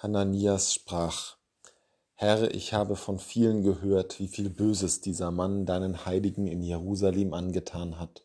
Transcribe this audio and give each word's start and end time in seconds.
Hananias 0.00 0.74
sprach, 0.74 1.38
Herr, 2.14 2.54
ich 2.54 2.72
habe 2.72 2.94
von 2.94 3.18
vielen 3.18 3.64
gehört, 3.64 4.20
wie 4.20 4.28
viel 4.28 4.48
Böses 4.48 5.00
dieser 5.00 5.32
Mann 5.32 5.66
deinen 5.66 6.06
Heiligen 6.06 6.46
in 6.46 6.62
Jerusalem 6.62 7.34
angetan 7.34 7.98
hat. 7.98 8.24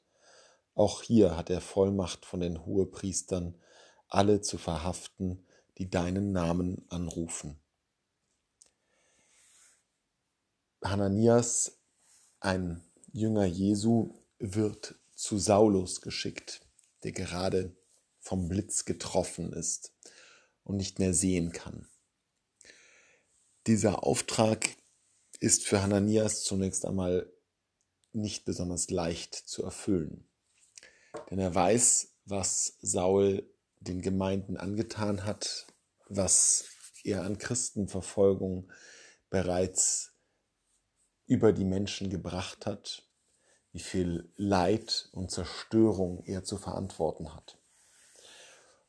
Auch 0.75 1.01
hier 1.01 1.35
hat 1.35 1.49
er 1.49 1.61
Vollmacht 1.61 2.27
von 2.27 2.41
den 2.41 2.63
Hohepriestern, 2.63 3.59
alle 4.07 4.41
zu 4.41 4.59
verhaften, 4.59 5.47
die 5.79 5.89
deinen 5.89 6.31
Namen 6.31 6.85
anrufen. 6.89 7.59
Hananias, 10.83 11.79
ein 12.39 12.83
Jünger 13.11 13.45
Jesu, 13.45 14.13
wird 14.37 14.93
zu 15.15 15.39
Saulus 15.39 16.01
geschickt, 16.01 16.61
der 17.01 17.13
gerade 17.13 17.75
vom 18.19 18.47
Blitz 18.47 18.85
getroffen 18.85 19.53
ist 19.53 19.91
und 20.63 20.77
nicht 20.77 20.99
mehr 20.99 21.13
sehen 21.13 21.51
kann. 21.51 21.87
Dieser 23.67 24.03
Auftrag 24.03 24.69
ist 25.39 25.65
für 25.65 25.81
Hananias 25.81 26.43
zunächst 26.43 26.85
einmal 26.85 27.31
nicht 28.11 28.45
besonders 28.45 28.89
leicht 28.89 29.33
zu 29.35 29.63
erfüllen. 29.63 30.27
Denn 31.29 31.39
er 31.39 31.53
weiß, 31.53 32.15
was 32.25 32.77
Saul 32.81 33.49
den 33.79 34.01
Gemeinden 34.01 34.57
angetan 34.57 35.25
hat, 35.25 35.67
was 36.07 36.65
er 37.03 37.23
an 37.23 37.37
Christenverfolgung 37.37 38.71
bereits 39.29 40.13
über 41.25 41.53
die 41.53 41.65
Menschen 41.65 42.09
gebracht 42.09 42.65
hat, 42.65 43.07
wie 43.71 43.79
viel 43.79 44.31
Leid 44.35 45.09
und 45.11 45.31
Zerstörung 45.31 46.23
er 46.25 46.43
zu 46.43 46.57
verantworten 46.57 47.33
hat. 47.33 47.57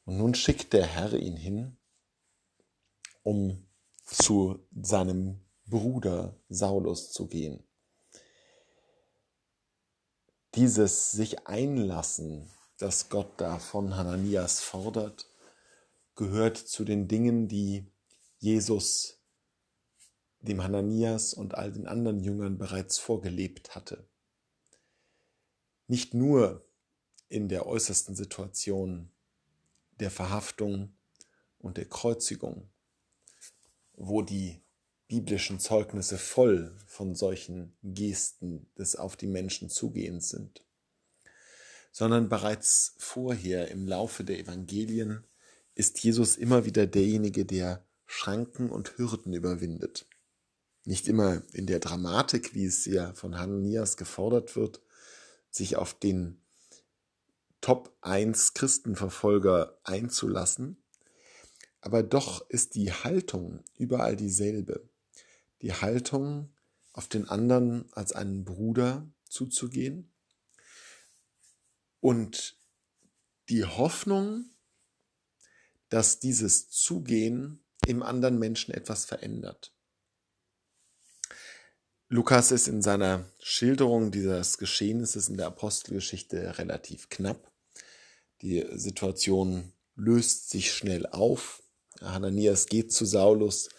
Und 0.04 0.18
nun 0.18 0.34
schickt 0.34 0.72
der 0.72 0.86
Herr 0.86 1.14
ihn 1.14 1.36
hin, 1.36 1.76
um 3.22 3.66
zu 4.04 4.58
seinem 4.74 5.40
Bruder 5.66 6.36
Saulus 6.48 7.10
zu 7.12 7.26
gehen. 7.26 7.64
Dieses 10.54 11.10
sich 11.12 11.46
einlassen, 11.46 12.50
das 12.78 13.08
Gott 13.08 13.32
da 13.38 13.58
von 13.58 13.96
Hananias 13.96 14.60
fordert, 14.60 15.26
gehört 16.14 16.58
zu 16.58 16.84
den 16.84 17.08
Dingen, 17.08 17.48
die 17.48 17.90
Jesus 18.38 19.18
dem 20.40 20.62
Hananias 20.62 21.32
und 21.32 21.54
all 21.54 21.72
den 21.72 21.86
anderen 21.86 22.20
Jüngern 22.20 22.58
bereits 22.58 22.98
vorgelebt 22.98 23.74
hatte. 23.74 24.06
Nicht 25.86 26.12
nur 26.12 26.68
in 27.28 27.48
der 27.48 27.66
äußersten 27.66 28.14
Situation 28.14 29.10
der 30.00 30.10
Verhaftung 30.10 30.96
und 31.58 31.76
der 31.76 31.86
Kreuzigung, 31.86 32.70
wo 33.92 34.22
die 34.22 34.62
biblischen 35.08 35.60
Zeugnisse 35.60 36.18
voll 36.18 36.76
von 36.86 37.14
solchen 37.14 37.76
Gesten 37.82 38.70
des 38.78 38.96
auf 38.96 39.16
die 39.16 39.26
Menschen 39.26 39.68
zugehens 39.70 40.30
sind, 40.30 40.64
sondern 41.92 42.28
bereits 42.28 42.94
vorher 42.98 43.70
im 43.70 43.86
Laufe 43.86 44.24
der 44.24 44.38
Evangelien 44.38 45.24
ist 45.74 46.02
Jesus 46.02 46.36
immer 46.36 46.64
wieder 46.64 46.86
derjenige, 46.86 47.44
der 47.44 47.84
Schranken 48.06 48.70
und 48.70 48.96
Hürden 48.96 49.32
überwindet. 49.32 50.06
Nicht 50.84 51.08
immer 51.08 51.42
in 51.52 51.66
der 51.66 51.80
Dramatik, 51.80 52.54
wie 52.54 52.66
es 52.66 52.84
ja 52.84 53.12
von 53.14 53.38
Hananias 53.38 53.96
gefordert 53.96 54.56
wird, 54.56 54.82
sich 55.50 55.76
auf 55.76 55.94
den 55.94 56.43
Top 57.64 57.96
1 58.02 58.52
Christenverfolger 58.52 59.78
einzulassen. 59.84 60.76
Aber 61.80 62.02
doch 62.02 62.46
ist 62.50 62.74
die 62.74 62.92
Haltung 62.92 63.64
überall 63.78 64.16
dieselbe. 64.16 64.86
Die 65.62 65.72
Haltung, 65.72 66.52
auf 66.92 67.08
den 67.08 67.26
anderen 67.26 67.90
als 67.92 68.12
einen 68.12 68.44
Bruder 68.44 69.08
zuzugehen 69.30 70.12
und 72.00 72.58
die 73.48 73.64
Hoffnung, 73.64 74.50
dass 75.88 76.18
dieses 76.18 76.68
Zugehen 76.68 77.64
im 77.86 78.02
anderen 78.02 78.38
Menschen 78.38 78.74
etwas 78.74 79.06
verändert. 79.06 79.72
Lukas 82.08 82.52
ist 82.52 82.68
in 82.68 82.82
seiner 82.82 83.24
Schilderung 83.38 84.12
dieses 84.12 84.58
Geschehnisses 84.58 85.30
in 85.30 85.38
der 85.38 85.46
Apostelgeschichte 85.46 86.58
relativ 86.58 87.08
knapp. 87.08 87.53
Die 88.44 88.62
Situation 88.74 89.72
löst 89.96 90.50
sich 90.50 90.70
schnell 90.70 91.06
auf. 91.06 91.62
Hananias 92.02 92.66
geht 92.66 92.92
zu 92.92 93.06
Saulus, 93.06 93.70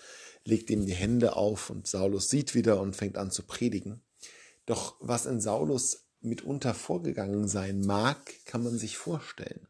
legt 0.43 0.71
ihm 0.71 0.87
die 0.87 0.95
Hände 0.95 1.35
auf 1.35 1.69
und 1.69 1.85
Saulus 1.85 2.31
sieht 2.31 2.55
wieder 2.55 2.81
und 2.81 2.95
fängt 2.95 3.15
an 3.15 3.29
zu 3.29 3.43
predigen. 3.43 4.01
Doch 4.65 4.95
was 4.99 5.27
in 5.27 5.39
Saulus 5.39 6.07
mitunter 6.19 6.73
vorgegangen 6.73 7.47
sein 7.47 7.81
mag, 7.81 8.33
kann 8.45 8.63
man 8.63 8.75
sich 8.75 8.97
vorstellen. 8.97 9.67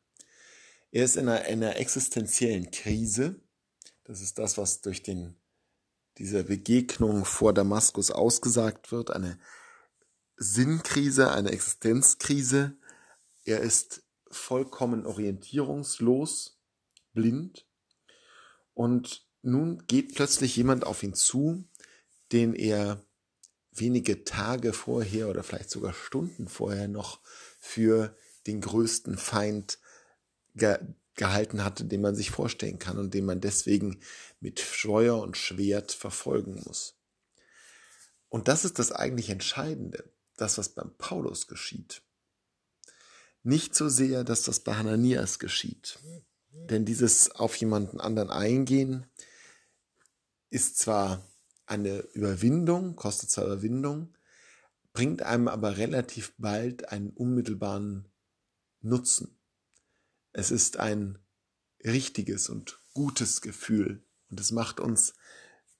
Er 0.91 1.03
ist 1.03 1.17
in 1.17 1.27
einer, 1.27 1.43
einer 1.43 1.75
existenziellen 1.75 2.71
Krise. 2.71 3.41
Das 4.05 4.21
ist 4.21 4.39
das, 4.39 4.57
was 4.57 4.79
durch 4.79 5.03
den, 5.03 5.35
diese 6.19 6.45
Begegnung 6.45 7.25
vor 7.25 7.53
Damaskus 7.53 8.11
ausgesagt 8.11 8.93
wird. 8.93 9.11
Eine 9.11 9.39
Sinnkrise, 10.37 11.33
eine 11.33 11.51
Existenzkrise. 11.51 12.77
Er 13.43 13.59
ist 13.59 14.04
vollkommen 14.35 15.05
orientierungslos, 15.05 16.59
blind. 17.13 17.65
Und 18.73 19.25
nun 19.41 19.85
geht 19.87 20.15
plötzlich 20.15 20.55
jemand 20.55 20.85
auf 20.85 21.03
ihn 21.03 21.13
zu, 21.13 21.63
den 22.31 22.53
er 22.53 23.01
wenige 23.71 24.23
Tage 24.23 24.73
vorher 24.73 25.29
oder 25.29 25.43
vielleicht 25.43 25.69
sogar 25.69 25.93
Stunden 25.93 26.47
vorher 26.47 26.87
noch 26.87 27.19
für 27.59 28.15
den 28.47 28.61
größten 28.61 29.17
Feind 29.17 29.79
ge 30.55 30.77
gehalten 31.17 31.63
hatte, 31.63 31.85
den 31.85 32.01
man 32.01 32.13
sich 32.13 32.29
vorstellen 32.29 32.77
kann 32.77 32.97
und 32.97 33.13
den 33.13 33.23
man 33.23 33.39
deswegen 33.39 34.01
mit 34.41 34.59
Scheuer 34.59 35.21
und 35.21 35.37
Schwert 35.37 35.93
verfolgen 35.93 36.61
muss. 36.65 36.97
Und 38.27 38.49
das 38.49 38.65
ist 38.65 38.79
das 38.79 38.91
eigentlich 38.91 39.29
Entscheidende, 39.29 40.11
das, 40.35 40.57
was 40.57 40.67
beim 40.67 40.93
Paulus 40.97 41.47
geschieht. 41.47 42.01
Nicht 43.45 43.75
so 43.75 43.89
sehr, 43.89 44.23
dass 44.23 44.41
das 44.41 44.61
bei 44.61 44.73
Hananias 44.73 45.37
geschieht. 45.37 45.99
Denn 46.51 46.83
dieses 46.83 47.29
auf 47.29 47.55
jemanden 47.57 47.99
anderen 47.99 48.31
eingehen 48.31 49.05
ist 50.49 50.79
zwar 50.79 51.23
eine 51.67 51.99
Überwindung, 52.13 52.95
kostet 52.95 53.29
zwar 53.29 53.45
Überwindung, 53.45 54.17
bringt 54.93 55.21
einem 55.21 55.47
aber 55.47 55.77
relativ 55.77 56.33
bald 56.39 56.89
einen 56.89 57.11
unmittelbaren 57.11 58.07
Nutzen. 58.81 59.37
Es 60.31 60.49
ist 60.49 60.77
ein 60.77 61.19
richtiges 61.83 62.49
und 62.49 62.79
gutes 62.95 63.41
Gefühl 63.41 64.03
und 64.31 64.39
es 64.39 64.51
macht 64.51 64.79
uns 64.79 65.13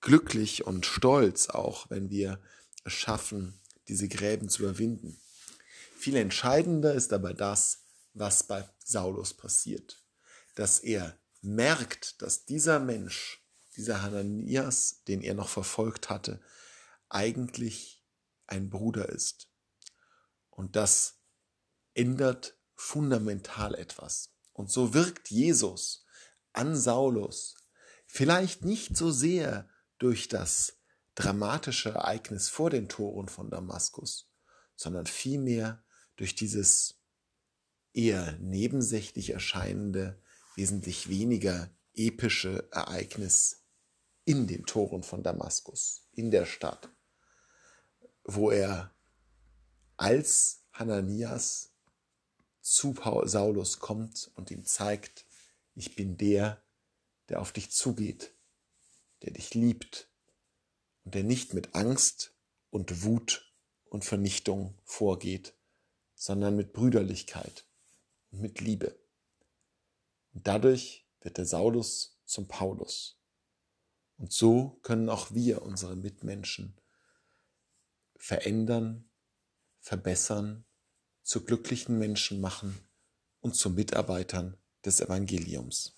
glücklich 0.02 0.68
und 0.68 0.86
stolz 0.86 1.50
auch, 1.50 1.90
wenn 1.90 2.12
wir 2.12 2.40
es 2.84 2.94
schaffen, 2.94 3.60
diese 3.88 4.08
Gräben 4.08 4.50
zu 4.50 4.62
überwinden. 4.62 5.20
Viel 6.06 6.18
entscheidender 6.18 6.94
ist 6.94 7.14
aber 7.14 7.34
das, 7.34 7.88
was 8.14 8.44
bei 8.44 8.70
Saulus 8.78 9.34
passiert. 9.34 10.06
Dass 10.54 10.78
er 10.78 11.18
merkt, 11.42 12.22
dass 12.22 12.46
dieser 12.46 12.80
Mensch, 12.80 13.44
dieser 13.76 14.04
Hananias, 14.04 15.02
den 15.08 15.24
er 15.24 15.34
noch 15.34 15.50
verfolgt 15.50 16.12
hatte, 16.12 16.40
eigentlich 17.10 18.06
ein 18.46 18.70
Bruder 18.70 19.10
ist. 19.10 19.50
Und 20.52 20.76
das 20.76 21.24
ändert 21.96 22.56
fundamental 22.76 23.74
etwas. 23.74 24.30
Und 24.54 24.70
so 24.70 24.94
wirkt 24.94 25.32
Jesus 25.32 26.06
an 26.54 26.76
Saulus 26.76 27.56
vielleicht 28.06 28.64
nicht 28.64 28.96
so 28.96 29.10
sehr 29.10 29.68
durch 29.98 30.28
das 30.28 30.78
dramatische 31.16 31.90
Ereignis 31.90 32.48
vor 32.48 32.70
den 32.70 32.90
Toren 32.90 33.28
von 33.28 33.50
Damaskus, 33.50 34.30
sondern 34.76 35.08
vielmehr 35.08 35.84
durch 36.16 36.36
dieses 36.36 36.96
eher 37.94 38.34
nebensächlich 38.40 39.32
erscheinende, 39.32 40.22
wesentlich 40.56 41.10
weniger 41.10 41.70
epische 41.94 42.68
Ereignis 42.72 43.64
in 44.26 44.48
den 44.48 44.66
Toren 44.66 45.04
von 45.04 45.24
Damaskus, 45.24 46.08
in 46.12 46.32
der 46.32 46.46
Stadt, 46.46 46.90
wo 48.24 48.52
er 48.52 48.94
als 49.98 50.64
Hananias 50.74 51.72
zu 52.62 52.96
Saulus 53.26 53.80
kommt 53.80 54.32
und 54.36 54.52
ihm 54.52 54.66
zeigt, 54.66 55.26
ich 55.76 55.96
bin 55.96 56.18
der, 56.18 56.64
der 57.30 57.40
auf 57.40 57.52
dich 57.52 57.72
zugeht, 57.72 58.34
der 59.22 59.32
dich 59.32 59.54
liebt 59.54 60.10
und 61.04 61.14
der 61.14 61.24
nicht 61.24 61.54
mit 61.54 61.76
Angst 61.76 62.34
und 62.72 63.04
Wut 63.04 63.54
und 63.90 64.04
Vernichtung 64.04 64.78
vorgeht, 64.84 65.54
sondern 66.26 66.56
mit 66.56 66.74
Brüderlichkeit 66.74 67.68
mit 68.32 68.60
Liebe. 68.60 69.00
Und 70.34 70.48
dadurch 70.48 71.08
wird 71.22 71.38
der 71.38 71.46
Saulus 71.46 72.20
zum 72.26 72.48
Paulus. 72.48 73.22
Und 74.18 74.34
so 74.34 74.80
können 74.82 75.08
auch 75.10 75.36
wir 75.36 75.62
unsere 75.62 75.96
Mitmenschen 75.96 76.82
verändern, 78.16 79.08
verbessern, 79.82 80.66
zu 81.22 81.46
glücklichen 81.46 82.00
Menschen 82.00 82.42
machen 82.42 82.76
und 83.42 83.56
zu 83.56 83.70
Mitarbeitern 83.70 84.58
des 84.84 85.02
Evangeliums. 85.02 85.95